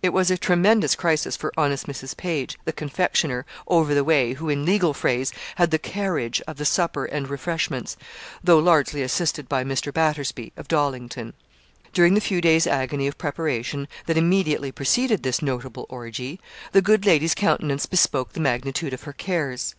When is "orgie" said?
15.90-16.38